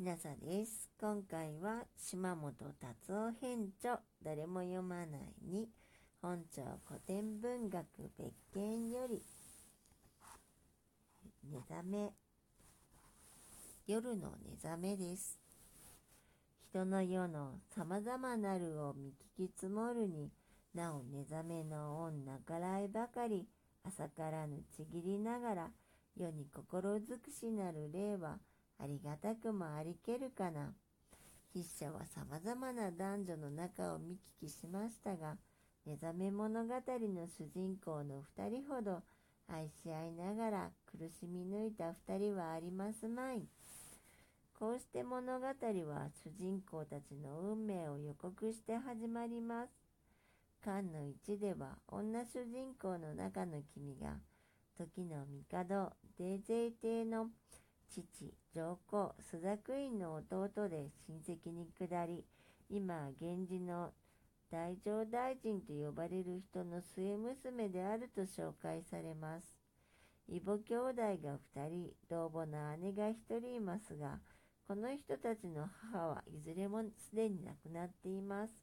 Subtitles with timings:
[0.00, 0.88] ひなさです。
[0.98, 5.68] 今回は島本達夫編著誰も読まないに
[6.22, 7.84] 本庁古典文学
[8.16, 9.20] 別件より
[11.52, 12.14] 寝覚め
[13.86, 15.38] 夜の寝覚めです。
[16.70, 20.30] 人の世の様々なるを見聞き積もるに
[20.74, 23.46] なお寝覚めの女からいばかり
[23.84, 25.70] 朝からぬちぎりながら
[26.16, 28.38] 世に心尽くしなる霊は
[28.82, 30.72] ありがたくもありけるかな。
[31.52, 35.36] 筆者は様々な男女の仲を見聞きしましたが、
[35.84, 39.02] 目覚め物語の主人公の二人ほど
[39.48, 43.42] 愛し合いながら苦しみ抜いた二人はありますまい。
[44.58, 49.70] こうして物語は主人公たちの運命を予告して始まります。
[50.62, 54.18] 巻の一では女主人公の中の君が
[54.76, 57.28] 時の帝デーゼイ帝の
[57.90, 62.24] 父、上皇、朱雀院の弟で親戚に下り、
[62.68, 63.92] 今、源氏の
[64.48, 69.56] 大乗大臣と呼ばれる人の末娘であると紹介されます。
[70.28, 74.20] 異母兄弟が二人、同母の姉が一人いますが、
[74.68, 78.54] この人たちの母はいずれもすでに亡くなっています。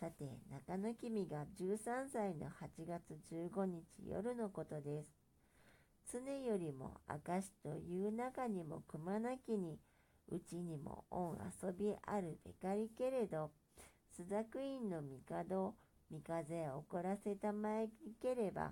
[0.00, 5.23] さて、中野君が13歳の8月15日夜のことです。
[6.14, 9.80] 常よりも明石という中にもくまなきに、
[10.30, 13.50] うちにも恩遊びあるべかりけれど、
[14.16, 15.74] 朱雀院の帝を、
[16.10, 17.88] 三風を怒らせたまえ
[18.22, 18.70] ければ、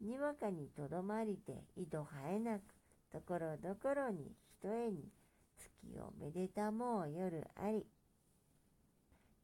[0.00, 2.62] にわかにとどまりて井戸生えなく、
[3.12, 5.08] ところどころにひとえに
[5.56, 7.86] 月をめでたもう夜あり。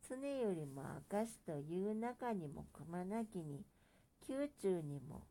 [0.08, 3.62] 常よりも明石という中にもくまなきに、
[4.28, 5.22] 宮中にも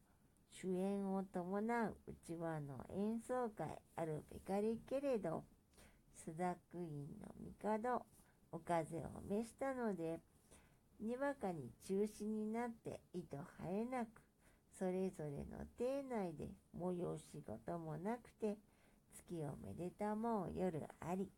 [0.62, 5.44] 主演を伴ううちわの演奏会あるべかりけれど、
[6.16, 8.06] 朱雀院の帝、
[8.52, 10.20] お風を召したので、
[11.00, 14.22] にわかに中止になって糸生えなく、
[14.78, 16.50] それぞれの邸内で
[16.80, 18.58] 催し事もなくて、
[19.12, 21.30] 月をめでたもう夜あり。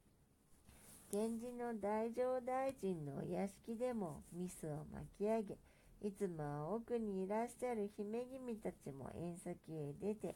[1.11, 5.57] 源氏の大乗大臣のお屋敷でもミスを巻き上げ、
[6.01, 10.35] いつもは奥にいらっしゃる姫君たちも遠先へ出て、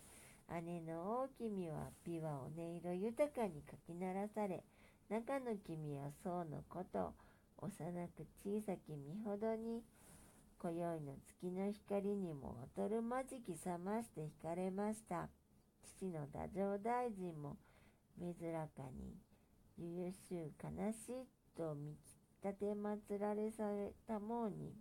[0.64, 4.64] 姉の大君は琵琶を音色豊かにかき鳴らされ、
[5.09, 7.14] 中の君は僧のこと、
[7.58, 9.84] 幼く小さき身ほどに、
[10.58, 15.30] 今宵の月の光にも劣るまじき覚まして惹かれました。
[15.97, 17.58] 父の太政大臣も、
[18.18, 18.34] 珍
[18.76, 19.16] かに、
[19.78, 21.96] 優秀悲しいと見
[22.44, 24.74] 立て祀られされたもうに、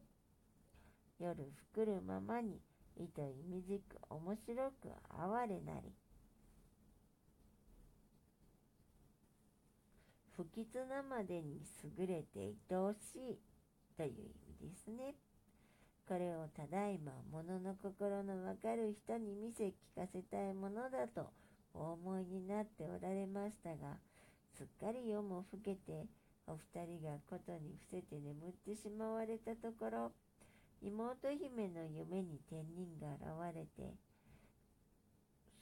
[1.19, 2.61] 夜ふくるままに
[2.97, 5.93] 糸いみじく面白く哀れなり
[10.37, 11.61] 不吉なまでに
[11.99, 13.39] 優れて愛おしい
[13.97, 14.13] という意
[14.63, 15.17] 味ですね。
[16.07, 21.33] これをただいま物の心のわかる人に見せ聞かせたいものだと
[21.75, 23.99] お思いになっておられましたが、
[24.57, 26.07] すっかり夜も更けて、
[26.47, 30.13] お二人がことに伏せて眠ってしまわれたところ、
[30.83, 33.95] 妹姫の夢に天人が現れて、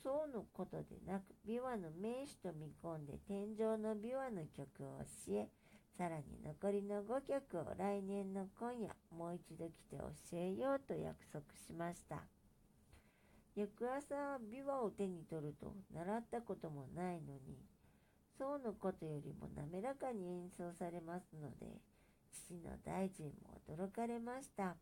[0.02, 5.48] そうのことでなく、琵琶の名手と見込んで天井の琵琶の曲を教え、
[5.96, 12.22] さらに残りの5曲を来年の今夜、もう一度来て教えようと約束しました。
[13.56, 17.56] 翌朝は、琵琶を手に取ると習ったこともないのに、
[18.38, 21.80] そうのことよりも滑らかに演奏されますので、
[22.30, 24.76] 父の大臣も驚かれました。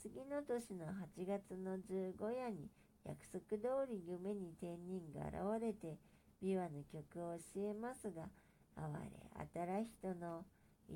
[0.00, 2.68] 次の年の8月の15夜に
[3.04, 5.98] 約束通り夢に天人が現れて
[6.40, 8.28] 琵琶の曲を教えますが、
[8.76, 9.10] 哀れ
[9.52, 10.44] 当たら人の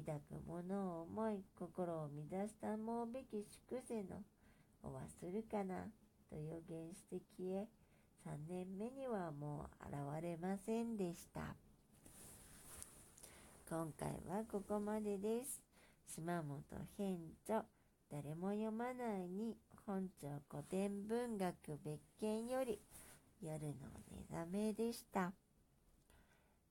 [0.07, 4.23] 抱くものを思い心を乱したもうべき粛清の
[4.85, 5.89] お忘るかな
[6.31, 7.67] と予言して消え、
[8.25, 11.57] 3年目にはもう現れませんでした。
[13.69, 15.61] 今回はここまでです。
[16.15, 16.63] 島本
[16.97, 17.65] 編著
[18.13, 19.57] 誰も読まないに
[19.87, 22.79] 本庁古典文学別件より
[23.43, 23.73] 夜の
[24.11, 25.33] 寝覚めでした。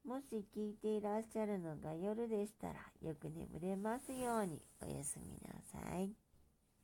[0.06, 6.21] もし聞いていらっしゃるのが夜でしたらよく眠れますようにおやすみなさい。